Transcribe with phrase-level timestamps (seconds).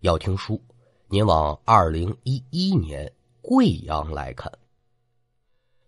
[0.00, 0.62] 要听书，
[1.08, 3.12] 您往二零一一年
[3.42, 4.52] 贵阳来看。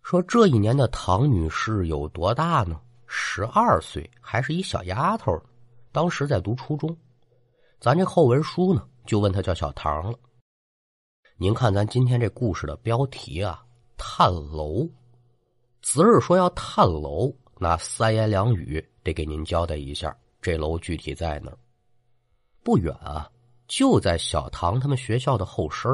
[0.02, 2.80] 说这一年的唐女士有多大呢？
[3.06, 5.40] 十二岁，还是一小丫头。
[5.92, 6.96] 当时在读初中。
[7.78, 10.18] 咱这后文书呢，就问她叫小唐了。
[11.36, 13.64] 您看，咱今天这故事的标题啊
[13.96, 14.88] ，“探楼”。
[15.82, 21.58] 子日说要探楼，那三言两语得给您交代一下，这楼具体在哪儿？
[22.64, 23.30] 不远啊。
[23.70, 25.88] 就在小唐他们学校的后身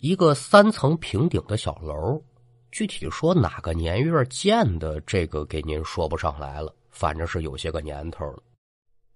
[0.00, 2.22] 一个三层平顶的小楼。
[2.70, 8.42] 具体说哪个年月建的，这个给您说不上来了，反正是有些个年头了。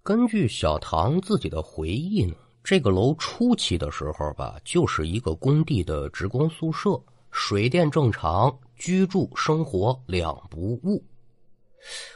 [0.01, 2.33] 根据小唐自己的回忆呢，
[2.63, 11.05] 这个楼初期的时候吧，就是一个工地的职工宿舍，水电正常，居住生活两不误。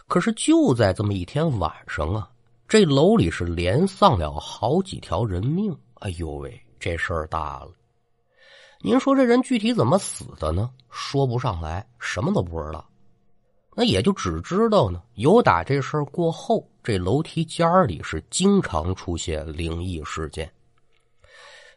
[0.08, 2.32] 可是就在这么一天晚上啊。
[2.68, 7.72] 这楼里是连丧了好几条人命，哎呦喂，这事儿大了！
[8.82, 10.72] 您说这人具体怎么死的呢？
[10.90, 12.84] 说不上来，什么都不知道。
[13.76, 20.52] 那也就只知道呢，有打这事儿过后，这楼梯间里是经常出现灵异事件。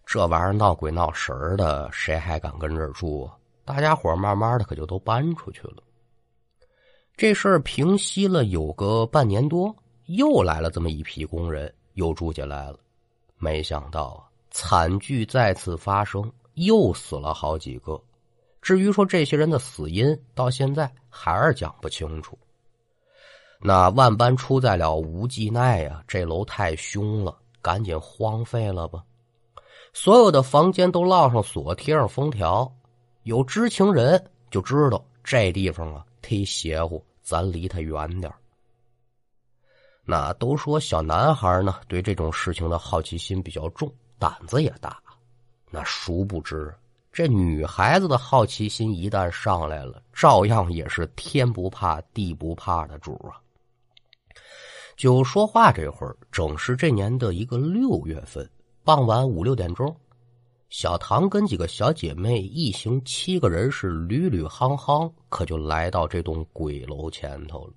[0.04, 3.36] 这玩意儿闹鬼闹神的，谁还敢跟这儿住啊？
[3.64, 5.82] 大家伙慢慢的可就都搬出去了。
[7.16, 9.74] 这事儿平息了有个半年多。
[10.06, 12.78] 又来了这么一批工人，又住进来了。
[13.38, 18.00] 没想到啊，惨剧再次发生，又死了好几个。
[18.62, 22.38] 至于说这些人的死因，到现在还是讲不清楚。
[23.60, 29.04] 那万般出在了无计奈呀，这楼太凶了，赶紧荒废了吧。
[29.92, 32.70] 所有的房间都烙上锁，贴上封条。
[33.22, 38.32] 有知情人就知道这地方啊忒邪乎，咱离他远点
[40.08, 45.02] 那都说小男孩呢，对这种事情的好奇心比较重，胆子也大。
[45.68, 46.72] 那殊不知，
[47.12, 53.34] 这女孩子的好奇心一旦上来了，照样也是天不怕地不怕的主啊。
[54.96, 58.48] 就说话这会儿，正是这年的一个六月份，
[58.84, 59.94] 傍晚五六点钟，
[60.70, 67.72] 小唐跟几个小姐妹一行七个人是屡屡夯夯，可就来到这栋鬼楼前头了。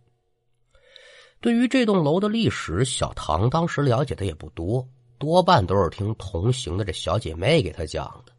[1.41, 4.85] 对于这栋楼的历史，小唐当时了解的也不多，
[5.17, 8.33] 多半都是听同行的这小姐妹给他讲的，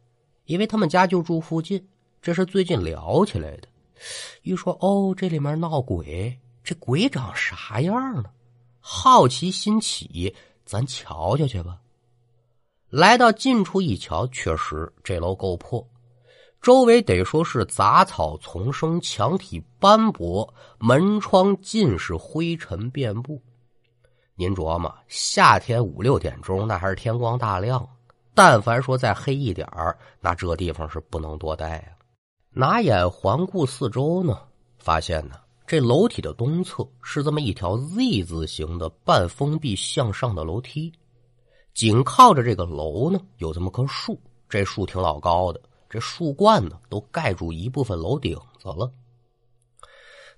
[0.45, 1.83] 因为他们家就住附近，
[2.21, 3.67] 这是最近聊起来的。
[4.43, 8.25] 一说哦，这里面闹鬼，这鬼长啥样呢？
[8.79, 10.35] 好奇心起，
[10.65, 11.79] 咱瞧瞧去吧。
[12.89, 15.87] 来到近处一瞧，确实这楼够破。
[16.61, 23.41] 周围得说是杂草丛生，墙体斑驳，门窗尽是灰尘遍布。
[24.35, 27.87] 您琢磨，夏天五六点钟，那还是天光大亮。
[28.35, 31.97] 但凡说再黑一点儿，那这地方是不能多待啊。
[32.51, 34.37] 拿眼环顾四周呢，
[34.77, 40.93] 发现呢，这楼体的东侧是这么一条 Z 字形的半封闭向上的楼梯，
[41.73, 45.59] 紧靠着这个楼呢，有这么棵树，这树挺老高的。
[45.91, 48.89] 这树冠呢，都盖住一部分楼顶子了。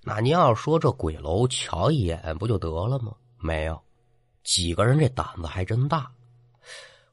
[0.02, 3.14] 那您要说这鬼楼瞧一眼不就得了吗？
[3.38, 3.80] 没有，
[4.44, 6.09] 几个人这胆子还真大。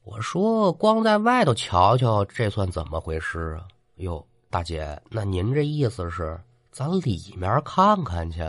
[0.05, 3.69] 我说光在外头瞧瞧，这算怎么回事啊？
[3.97, 6.41] 哟，大姐，那您这意思是
[6.73, 8.41] 咱里面看看去？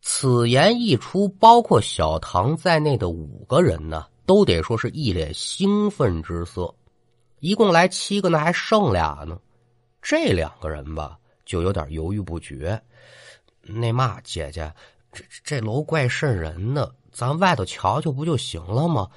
[0.00, 6.72] 此言一出，包括小唐在内的五个人呢，都得说是一脸兴奋之色。
[7.44, 9.38] 一共来七个，那还剩俩呢。
[10.00, 12.82] 这两个人吧，就有点犹豫不决。
[13.60, 14.72] 那嘛，姐姐，
[15.12, 19.10] 这这楼怪渗人的，咱外头瞧瞧不就行了吗？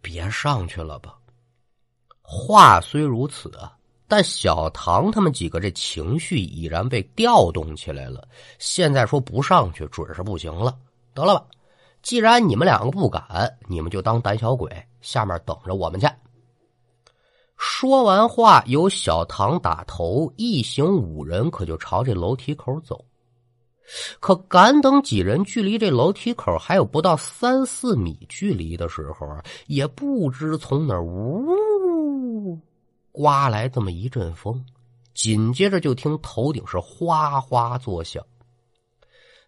[0.00, 1.16] 别上去了吧。
[2.20, 3.52] 话虽如此，
[4.08, 8.26] 但小唐他们几个这情绪已然被调动起来了。
[8.58, 10.76] 现在说不上去，准是不行了。
[11.14, 11.46] 得了吧，
[12.02, 14.68] 既然你们两个不敢，你们就当胆小鬼，
[15.00, 16.08] 下面等着我们去。
[17.58, 23.04] 说完话，由小唐打头，一行五人可就朝这楼梯口走。
[24.20, 29.26] 可赶等几人距离这楼梯口还有不到三四米距离的时候，
[29.66, 32.56] 也不知从哪呜
[33.10, 34.64] 刮来这么一阵风，
[35.12, 38.24] 紧接着就听头顶是哗哗作响。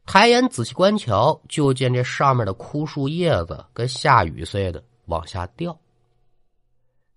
[0.04, 5.78] 抬眼仔细观瞧，就见这上面的枯树叶子跟下雨似的往下掉。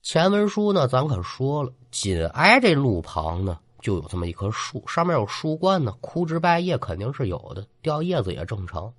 [0.04, 8.94] 前文书呢，咱可说了，紧挨这路旁呢，就有这么一棵树，上面有树冠呢，枯枝败叶肯定是有的，掉叶子也正常。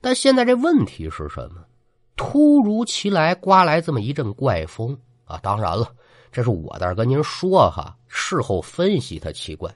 [0.00, 1.64] 但现在这问题是什么？
[2.14, 5.36] 突如其来刮来这么一阵怪风啊！
[5.42, 5.92] 当然了，
[6.30, 9.74] 这是我在跟您说哈，事后分析它奇怪。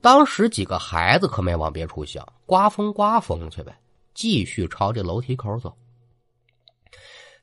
[0.00, 3.76] 当时几个孩子可没往别处想，刮风刮风去呗，
[4.14, 5.76] 继续朝这楼梯口走。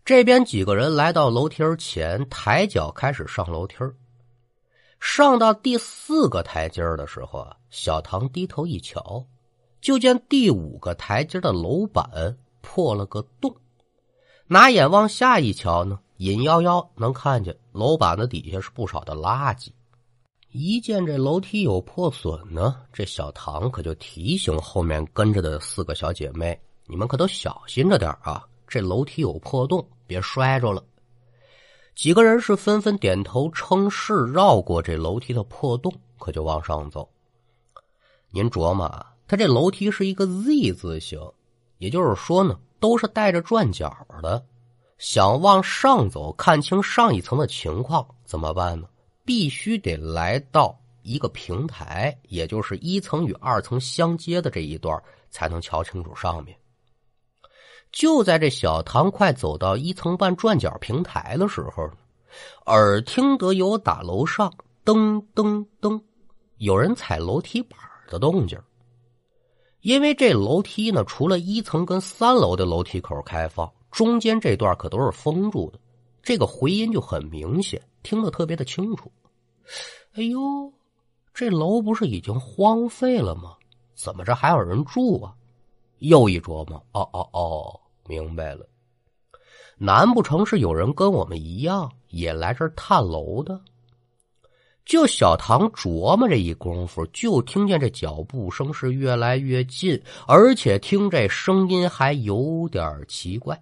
[0.06, 3.78] 这边几个人来到楼梯前，抬脚开始上楼梯
[5.00, 9.26] 上到第四个台阶的时候啊，小唐低头一瞧，
[9.80, 13.56] 就见第五个台阶的楼板破了个洞。
[14.46, 19.70] 拿眼往下一瞧呢，隐约约能看见楼板的底下是不少的垃圾。
[20.52, 28.46] 一见这楼梯有破损呢，这小唐可就提醒后面跟着的四个小姐妹：“你们可都小心着点啊！
[28.66, 30.84] 这楼梯有破洞，别摔着了。”
[31.96, 37.08] 几个人是纷纷点头称是，绕过这楼梯的破洞，可就往上走。
[38.32, 41.20] 您琢磨啊，它这楼梯是一个 Z 字形，
[41.78, 44.44] 也就是说呢，都是带着转角的。
[44.98, 48.88] 想往上走，看清上一层的情况，怎么办呢？
[49.24, 56.58] 必须得来到一个平台，也就是一层与二层相接的这一段，才能瞧清楚上面。
[57.94, 61.90] 就在这小唐快走到一层半转角平台的时候，
[62.66, 64.52] 耳听得有打楼上
[64.84, 66.02] 噔噔噔，
[66.58, 67.80] 有人踩楼梯板
[68.10, 68.60] 的动静。
[69.82, 75.80] 因为这楼梯呢，除了一层跟三楼的楼梯口开放，中间这段可都是封住的，
[76.24, 77.80] 这个回音就很明显。
[78.02, 79.12] 听得特别的清楚，
[80.16, 80.74] 哎呦，
[81.34, 83.56] 这楼不是已经荒废了吗？
[83.94, 85.36] 怎么着还有人住啊？
[86.00, 88.68] 又一琢磨，哦哦哦，明白了，
[89.78, 93.62] 难不成是有人跟我们一样也来这儿探楼的？
[94.86, 103.58] 就小唐琢磨这一功夫，就听见这脚步声是越来越近，而且听这声音还有点奇怪，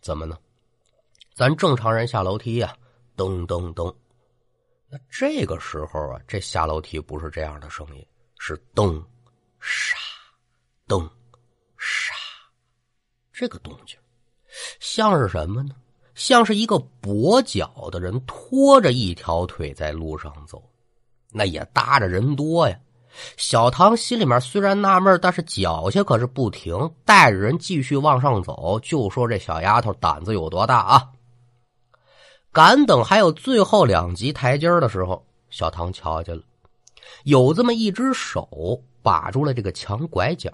[0.00, 0.38] 怎么呢？
[1.34, 2.72] 咱正常人下楼梯呀。
[3.16, 3.92] 噔噔噔，
[4.88, 8.06] 那这个时候啊，这下楼梯不是这样的声音，
[8.38, 9.04] 是噔
[9.60, 9.96] 沙
[10.86, 11.08] 噔
[11.76, 12.13] 沙，
[13.34, 13.98] 这个动静
[14.78, 15.74] 像是什么呢？
[16.14, 20.62] 像是一个跛脚的人拖着一条腿在路上走，
[21.32, 22.78] 那也搭着人多呀。
[23.36, 28.78] 小唐心里面虽然纳闷，但是脚下可是不停，带着人继续往上走。
[28.80, 31.10] 就说这小丫头胆子有多大啊！
[32.52, 36.42] 赶等还有最后两级台阶的时候，小唐瞧见了，
[37.24, 40.52] 有这么一只手把住了这个墙拐角，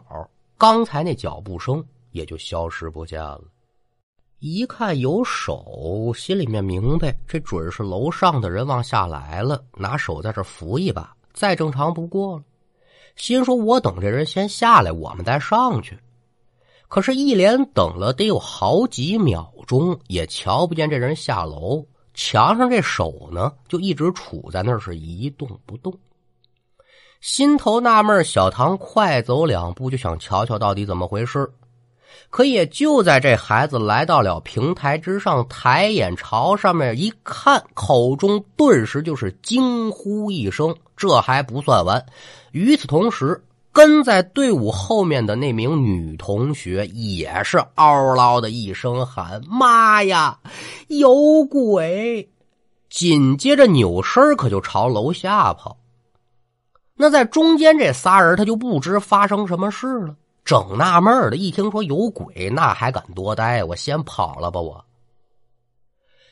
[0.57, 3.43] 刚才那脚步声也就消失不见了。
[4.39, 12.43] 一看有手，心里面明白，这准是楼上的人往下来了，拿手在这扶一把，再正常不过了。
[13.17, 15.99] 心说：“我等这人先下来，我们再上去。”
[16.89, 21.87] 可是，一连等了得有好几秒钟，也瞧不见这人下楼。
[22.15, 25.97] 墙上这手呢，就一直杵在那儿，是一动不动。
[27.21, 31.49] 心头纳闷，小唐快走两步，就想瞧瞧到底怎么回事。
[32.31, 42.05] 可也就在这孩子来到了平台之上，抬眼朝上面一看，口中顿时就是惊呼一声：“这还不算完！”
[42.53, 43.43] 与此同时。
[43.73, 50.41] 跟在队伍后面的那名女同学也是嗷嗷的一声喊：“妈呀，
[50.89, 52.29] 有鬼！”
[52.91, 55.79] 紧接着扭身可就朝楼下跑。
[56.97, 63.63] 那在中间这仨人他就不知发生什么事了，整纳闷的，一听说有鬼，那还敢多待？
[63.65, 64.61] 我先跑了吧！
[64.61, 64.85] 我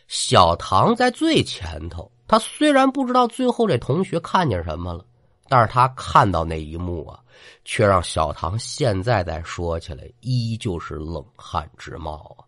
[0.06, 5.04] 小唐在最前头，他虽然不知道最后这同学看见什么了，
[5.48, 7.20] 但是他看到那一幕啊。
[7.64, 12.42] 却让小唐现在再说起来，依旧是冷汗直冒啊！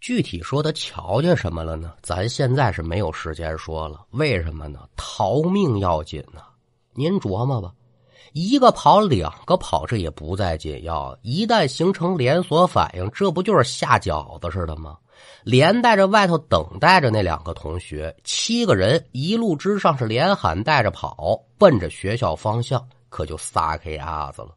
[0.00, 1.92] 具体说他瞧见什么了呢？
[2.00, 4.06] 咱现在是没有时间说了。
[4.12, 4.88] 为什么呢？
[4.96, 6.40] 逃命要紧呐！
[6.94, 7.74] 您琢磨吧，
[8.38, 11.18] 一个跑，两个跑，这也不再紧要。
[11.22, 14.96] 一旦形成连锁反应，这不就是下饺子似的吗？
[15.42, 22.80] 连带着外头等待着那两个同学，七个人一路之上是连喊带着跑，奔着学校方向。
[23.08, 24.50] 可就撒开鸭子了。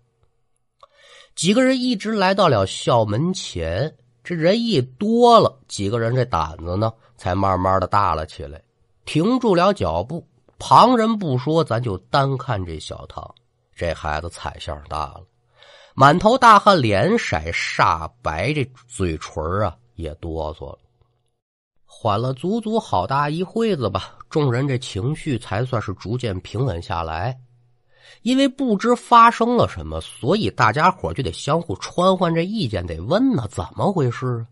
[1.33, 8.61] 几个人一直来到了校门前，这人一多了，几个人这胆子呢，才慢慢的大了起来，
[9.05, 10.27] 停住了脚步。
[10.59, 13.33] 旁人不说，咱就单看这小唐，
[13.75, 15.23] 这孩子彩相大了，
[15.95, 20.79] 满头大汗，脸色煞白，这嘴唇啊也哆嗦了。
[21.85, 27.37] 缓了足足好大一会子吧，众人这情绪才算是逐渐平稳下来。
[28.23, 34.45] 因为不知发生了什么，所以大家伙就得相互传唤这意见，得问呢，怎么回事？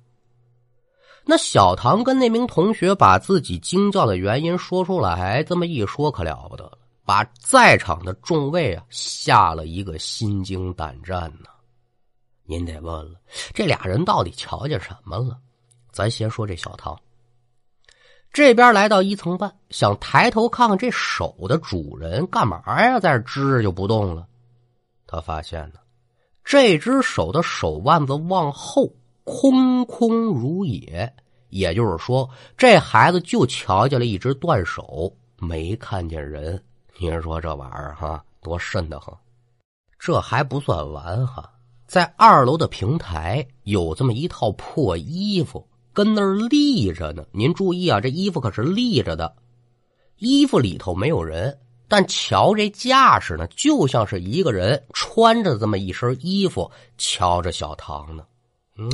[1.25, 6.77] 那小唐跟那名同学把自己惊叫的原因说出来，这么一说可了不得了，
[7.09, 11.49] 把在场的众位啊吓了一个心惊胆战呢。
[12.43, 13.19] 您得问了，
[13.51, 15.35] 这俩人到底瞧见什么了？
[15.91, 16.95] 咱先说这小唐，
[18.31, 24.27] 这边来到一层半，想抬头看看这手的主人干嘛呀，在这支着就不动了。
[25.07, 25.79] 他发现呢，
[26.43, 28.87] 这只手的手腕子往后。
[29.23, 31.11] 空空如也，
[31.49, 36.63] 也就是说，这孩子就瞧见了一只断手，没看见人。
[37.01, 39.17] 您说这玩意儿哈，多瘆得慌！
[39.97, 41.49] 这还不算完哈，
[41.87, 47.25] 在二楼的平台有这么一套破衣服，跟那儿立着呢。
[47.31, 49.33] 您注意啊，这衣服可是立着的，
[50.17, 58.25] 衣服里头没有人，但瞧这架势呢，就像是一个人穿着这么一身衣服瞧着小唐呢。
[58.75, 58.89] 嗯。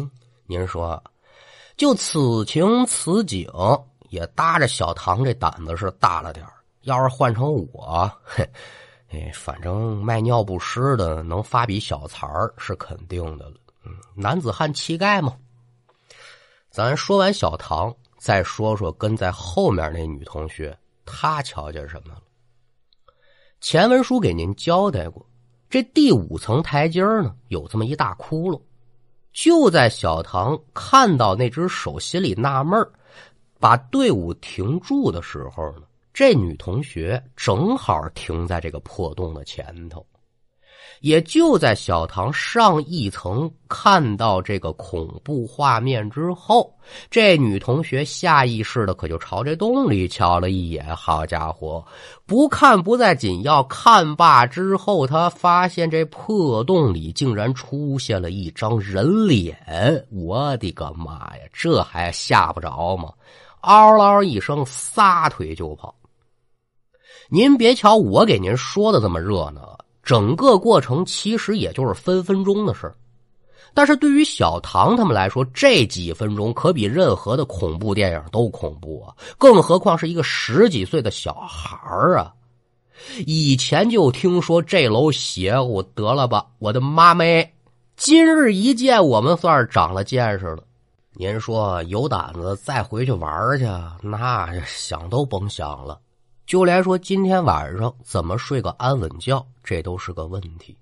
[0.46, 1.04] 您说，
[1.76, 3.50] 就此情此景，
[4.10, 6.46] 也搭着小唐这胆子是大了点
[6.86, 8.48] 要是换成我，嘿，
[9.10, 13.56] 哎，反正卖尿不湿的能发笔小财儿是肯定的了。
[13.84, 15.36] 嗯，男子汉气概嘛。
[16.70, 22.22] 咱说完小唐，再说说跟在后面那女同学，她瞧见什么了？
[23.62, 25.26] 前文书给您交代过，
[25.70, 28.62] 这第五层台阶呢，有这么一大窟窿。
[29.34, 32.88] 就在小唐看到那只手，心里纳闷
[33.60, 35.84] 把队伍停住的时候呢，
[36.16, 40.04] 这女同学正好停在这个破洞的前头。
[41.02, 46.74] 也就在小唐上一层看到这个恐怖画面之后，
[47.12, 50.96] 这女同学下意识的可就朝这洞里瞧了一眼。
[50.96, 51.86] 好家伙，
[52.26, 59.54] 不看不在紧要，看罢之后，她发现这破洞里竟然出现了一张人脸！
[60.12, 63.12] 我的个妈呀，这还吓不着吗？
[63.60, 65.94] 嗷嗷一声，撒腿就跑。
[67.36, 69.78] 您别瞧我给您说的这么热闹。
[70.02, 72.90] 整个过程其实也就是分分钟的事
[73.74, 79.14] 但是对于小唐他们来说，这几分钟可比任何的恐怖电影都恐怖啊！
[79.38, 81.78] 更何况是一个十几岁的小孩
[82.18, 82.32] 啊！
[83.26, 87.52] 以前就听说这楼邪乎，得了吧，我的妈咪！
[87.98, 90.64] 今日一见，我们算是长了见识了。
[91.16, 93.66] 您说有胆子再回去玩去，
[94.02, 96.00] 那想都甭想了。
[96.46, 100.78] 就连说今天晚上怎么睡个安稳觉，这都是个问题。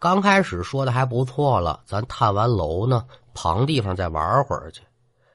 [0.00, 4.82] 刚开始说的还不错了，咱探完楼呢，旁地方再玩会儿去。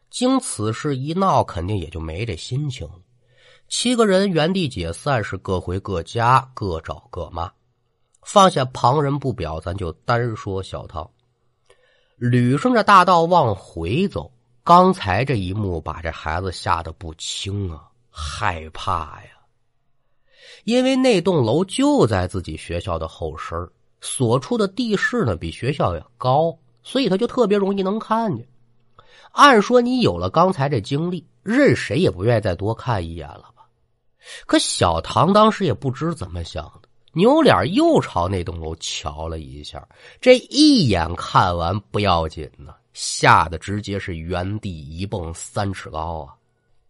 [0.09, 2.87] 经此事一闹，肯定也就没这心情。
[3.67, 7.51] 七个人原地解散，是各回各家，各找各妈。
[8.21, 11.09] 放下旁人不表，咱就单说小涛，
[12.19, 14.31] 捋顺着大道往回走。
[14.63, 17.89] 刚才这一幕把这孩子吓得不轻啊。
[18.15, 19.31] 害怕呀，
[20.65, 23.57] 因为那栋楼就在自己学校的后身
[24.01, 28.47] 所处的地势呢比学校要高，所以他就特别容易能看见。
[29.31, 33.65] 按说你有了刚才这经历，任谁也不愿意再多看一眼了吧？
[34.45, 39.87] 可小唐当时也不知怎么想的，扭脸又朝那栋楼瞧了一下，
[40.21, 46.35] 这一眼看完不要紧呢，吓得直接是原地一蹦三尺高啊！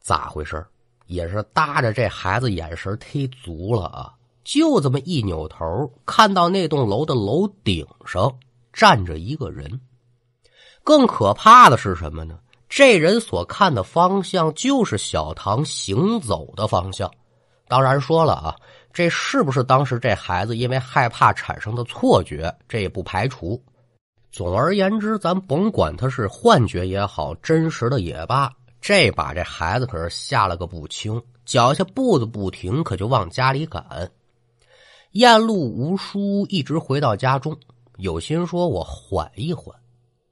[0.01, 0.65] 咋回事？
[1.13, 4.13] 也是搭着这孩子眼神忒足了啊！
[4.43, 8.29] 就这么一扭头，看到那栋楼的楼顶上
[8.73, 9.79] 站着一个人。
[10.83, 12.37] 更可怕的是什么呢？
[12.67, 17.09] 这人所看的方向就是小唐行走的方向。
[17.67, 18.55] 当然说了啊，
[18.91, 22.53] 这是不是当时这孩子因为害怕产生的错觉？
[22.67, 23.61] 这也不排除。
[24.31, 28.51] 总而言之，咱甭管他是幻觉也好，真实的也罢。
[28.83, 34.11] 这把这孩子可是吓了个不轻，脚下步子不停，可就往家里赶。
[35.11, 37.57] 沿路无书，一直回到家中，
[37.95, 39.73] 有心说我缓一缓。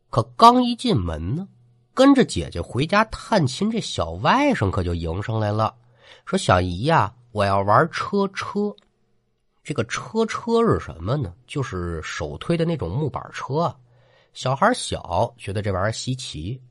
[0.10, 1.48] 可刚一进门呢，
[1.94, 5.74] 跟着姐姐回家探亲，这小外甥可就迎上来了，
[6.26, 8.76] 说：“小姨呀，我要玩车车。
[9.64, 11.34] 这个车车是什么呢？
[11.48, 13.74] 就是手推的那种木板车。
[14.34, 16.62] 小孩小，觉得这玩意儿稀奇。”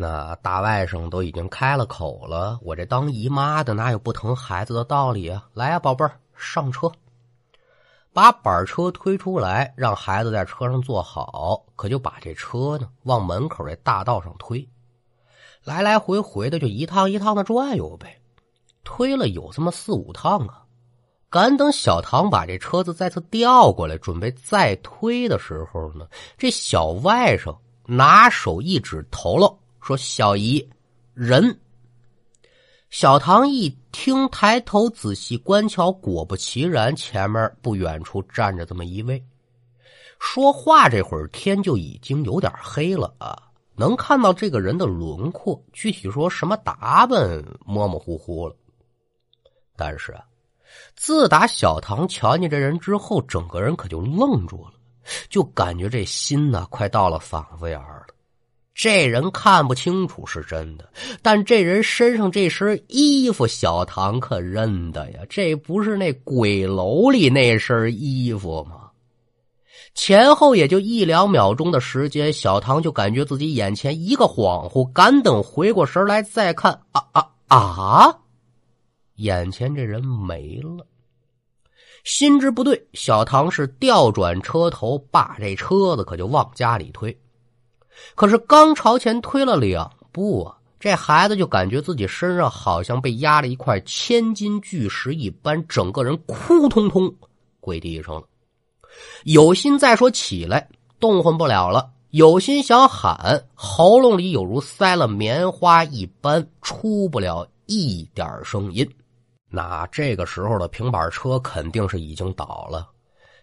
[0.00, 5.48] 那大外甥都已经开了口了，我这当姨妈的哪有不疼孩子的道理啊？
[5.54, 6.92] 来呀，宝贝儿，上车，
[8.12, 14.68] 把板车推出来，让孩子在车上坐好，可就把这车呢往门口这大道上推，
[15.64, 18.20] 来来回回的就一趟一趟的转悠呗，
[18.84, 20.62] 推了有这么四五趟啊。
[21.28, 29.52] 赶等小唐把这车子再次调过来，准备再推的时候呢，这小外甥拿手一指头了。
[29.88, 30.68] 说：“小姨，
[31.14, 31.58] 人。”
[32.90, 39.24] 小唐一听，抬头仔细观瞧，果不其然，前面不远处站着这么一位。
[40.18, 48.54] 说话这会儿，天就已经有点黑了啊，能看到这个人的轮廓，具体说什么打扮，模模糊糊了。
[49.74, 50.22] 但是啊，
[50.96, 54.74] 自打小唐瞧见这人之后，整个人可就愣住了，
[55.30, 58.14] 就感觉这心呢，快到了嗓子眼儿了。
[58.78, 60.88] 这人看不清楚是真的，
[61.20, 65.18] 但这人身上这身衣服，小唐可认得呀。
[65.28, 68.90] 这不是那鬼楼里那身衣服吗？
[69.94, 78.16] 前后也就一两秒钟的时间，小唐就感觉自己眼前一个恍惚，赶等回过神来再看，啊啊啊！
[79.16, 80.86] 眼前这人没了。
[82.04, 87.18] 心知不对，小唐是调转车头，把这车子可就往家里推。
[88.14, 97.12] 可是刚朝前推了两步啊，这孩子就感觉自己身上好像被压了一块千斤巨石一般，整个人扑通通
[97.60, 98.22] 跪地上了。
[99.24, 108.88] 有心再说起来，动换不了了；有心想喊，喉咙里有如塞了棉花一般，出不了一点声音。
[109.50, 112.88] 那这个时候的平板车肯定是已经倒了。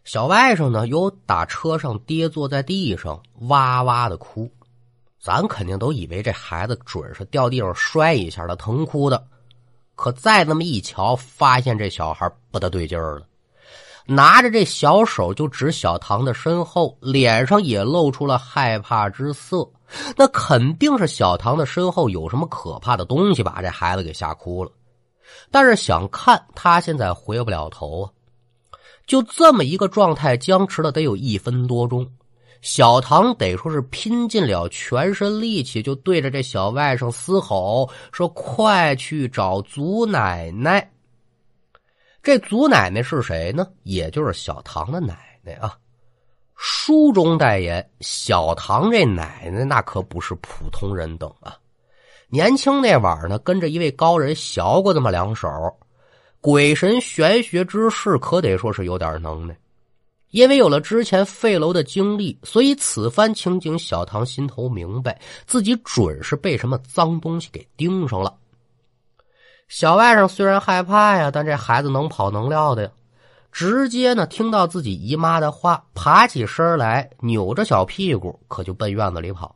[0.05, 3.19] 小外甥呢，由打车上跌坐在地上，
[3.49, 4.49] 哇哇的哭。
[5.19, 9.25] 咱肯定都以为这孩子准是掉地上摔一下的，疼哭的。
[9.95, 13.25] 可再那么一瞧，发现这小孩不大对劲儿了，
[14.05, 19.67] 拿着这小手就指小唐的身后，脸上也露出了害怕之色。
[20.15, 24.69] 那肯定是小唐的身后有什么可怕的东西，把这孩子给吓哭了。
[25.49, 28.11] 但是想看他现在回不了头啊。
[29.05, 32.09] 就这么一个状态，僵持了得有一分多钟。
[32.61, 40.91] 小唐得说是拼尽了全身力气，就对着这小外甥嘶吼说：“快去找祖奶奶！”
[42.23, 43.67] 这祖奶奶是谁呢？
[43.83, 45.77] 也就是小唐的奶奶啊。
[46.55, 51.55] 书中代言，小唐这奶奶那可不是普通人等啊。
[52.29, 55.47] 年轻那晚呢，跟着一位高人学过这么两手。
[56.45, 59.57] 鬼神玄学之事可得说是有点能耐，
[60.29, 68.31] 因为有了之前废楼的经历，所以此番情景，小唐心头明白，自己准是被什么脏东西给盯上了。
[69.67, 72.91] 小外甥虽然害怕呀，但这孩子能跑能撂的呀，
[73.51, 79.55] 直接呢听到自己姨妈的话，爬起身来，扭着小屁股，可就奔院子里跑。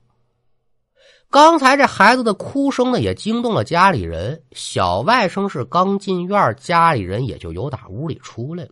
[1.31, 4.41] 刚才这孩子的哭声呢，也惊动了家里人。
[4.53, 8.71] 小外甥是刚进院，家里人也就由打屋里出来了。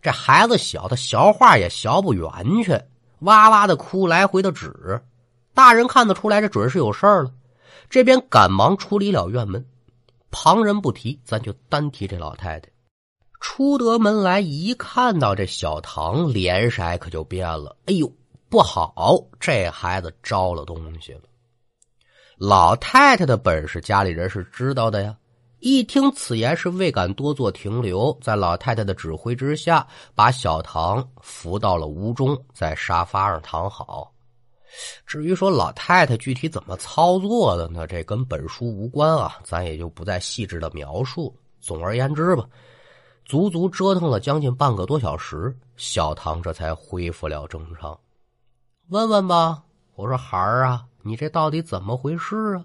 [0.00, 2.30] 这孩子小，他学话也学不圆
[2.64, 5.02] 全，哇哇的哭，来回的指。
[5.52, 7.30] 大人看得出来，这准是有事儿了。
[7.90, 9.66] 这边赶忙出离了院门。
[10.30, 12.70] 旁人不提，咱就单提这老太太。
[13.40, 17.76] 出得门来，一看到这小唐，脸色可就变了。
[17.84, 18.10] 哎呦！
[18.56, 21.20] 不好，这孩子招了东西了。
[22.38, 25.14] 老太太的本事，家里人是知道的呀。
[25.58, 34.10] 一听此言，是未敢多做停留，在老太太的指挥之下，把小唐扶到了屋中，在沙发上躺好。
[35.04, 37.86] 至于说老太太具体怎么操作的呢？
[37.86, 41.36] 这跟本书无关啊，咱也就不再细致的描述。
[41.60, 42.48] 总而言之吧，
[43.26, 47.94] 足足折腾了将近半个多小时，小唐这才恢复了正常。
[48.88, 49.64] 问问吧，
[49.96, 52.64] 我说孩儿啊，你这到底怎么回事啊？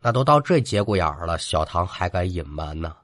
[0.00, 2.94] 那都到这节骨眼了，小唐还敢隐瞒呢？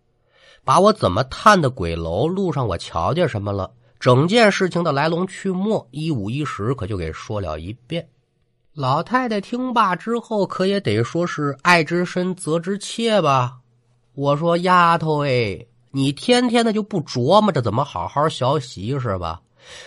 [0.63, 8.09] 把我怎么探的鬼楼，路上我瞧见什么了，整件事情的来龙去脉，一五一十可就给说了一遍。
[8.73, 13.59] 老太太听罢之后，可也得说是爱之深责之切吧。
[14.15, 19.43] 我说丫头哎，你天天的就不琢磨着怎么好好学习是吧？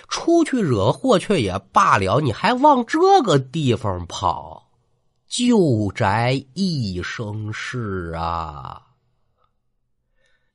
[0.08, 4.70] 出去惹祸却也罢了，你还往这个地方跑？
[5.28, 8.82] 旧宅一生事啊！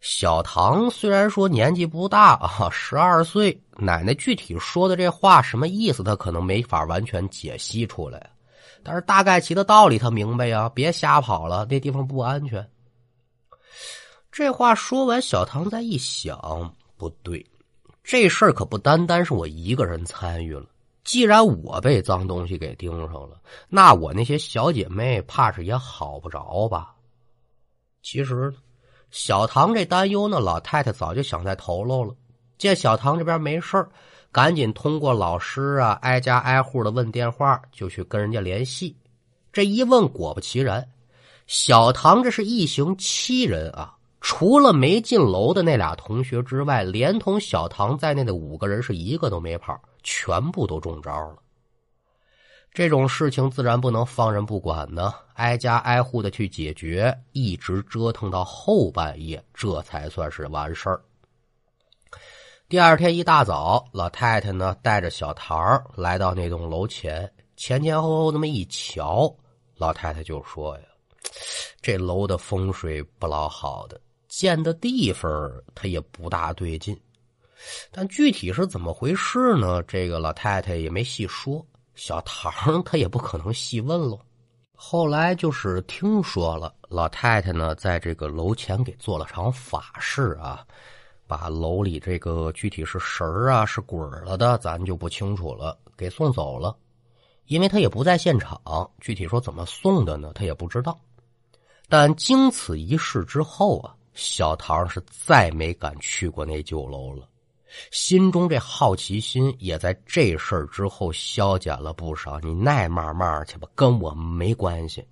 [0.01, 8.31] 小唐虽然说年纪不大啊，十二岁，奶奶具体说的这话什么意思，他可能没法完全解析出来，
[8.83, 10.71] 但是大概其的道理他明白呀。
[10.71, 12.67] 别瞎跑了，那地方不安全。
[14.33, 17.45] 这话说完，小唐再一想，不对。
[18.03, 20.67] 这事儿可不单单是我一个人参与了。
[21.03, 26.95] 既然我被脏东西给盯上了，那我那些小姐妹怕是也好不着吧？
[28.03, 28.53] 其实，
[29.11, 32.15] 小唐这担忧呢，老太太早就想在头喽了。
[32.59, 33.87] 见小唐这边没事
[34.31, 38.95] 赶紧通过老师啊，挨家挨户的问电话，就去跟人家联系。
[39.53, 40.87] 这一问，果不其然，
[41.47, 51.37] 小唐这是一行七人啊，除了没进楼的那俩同学之外，连同小唐在内的五个人是一个都没跑，全部都中招了。
[52.73, 61.03] 这种事情自然不能放任不管呢，挨家挨户的去解决，一直折腾到后半夜，这才算是完事儿。
[62.69, 69.35] 第二天一大早，老太太呢带着小唐来到那栋楼前，前前后后那么一瞧，
[69.77, 70.85] 老太太就说：“呀，
[71.83, 75.31] 这楼的风水不老好的，建的地方
[75.75, 76.99] 他也不大对劲。
[77.91, 79.83] 但具体是怎么回事呢？
[79.83, 81.63] 这个老太太也没细说。
[81.95, 84.19] 小唐他也不可能细问喽。
[84.75, 90.65] 后来就是听说了，老太太呢在这个楼前给做了场法事啊。”
[91.31, 96.77] 把楼里这个具体是神儿啊是鬼了的，咱就不清楚了，给送走了，
[97.47, 100.99] 因为他也不在现场，具体说怎么送的呢，他也不知道。
[101.89, 107.27] 但经此一事之后啊，小唐是再没敢去过那旧楼了，
[107.91, 112.39] 心中这好奇心也在这事儿之后消减了不少。
[112.41, 115.03] 你耐慢慢去吧，跟我没关系。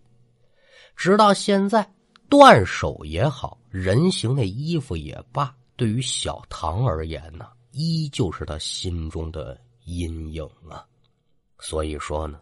[0.94, 1.90] 直到现在，
[2.28, 5.54] 断手也好，人形的衣服也罢。
[5.74, 10.84] 对于小唐而言呢，依旧是他心中的阴影啊。
[11.58, 12.38] 所以说呢，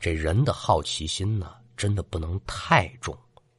[0.00, 3.16] 这人的好奇心呢，真的不能太重，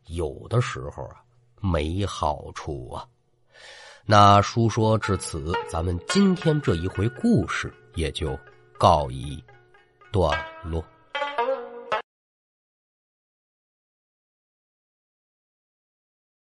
[0.07, 1.23] 有的时候啊，
[1.61, 3.07] 没好处啊。
[4.05, 8.37] 那书说至此，咱们今天这一回故事也就
[8.77, 9.41] 告一
[10.11, 10.83] 段落。